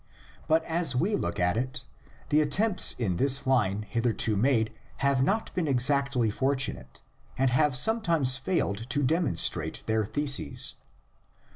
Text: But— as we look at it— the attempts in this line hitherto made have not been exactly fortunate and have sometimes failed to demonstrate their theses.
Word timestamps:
But— 0.47 0.63
as 0.65 0.95
we 0.95 1.15
look 1.15 1.39
at 1.39 1.57
it— 1.57 1.83
the 2.29 2.41
attempts 2.41 2.93
in 2.93 3.17
this 3.17 3.45
line 3.45 3.83
hitherto 3.83 4.35
made 4.35 4.73
have 5.05 5.21
not 5.21 5.53
been 5.53 5.67
exactly 5.67 6.31
fortunate 6.31 7.03
and 7.37 7.51
have 7.51 7.77
sometimes 7.77 8.35
failed 8.35 8.89
to 8.89 9.03
demonstrate 9.03 9.83
their 9.85 10.03
theses. 10.03 10.73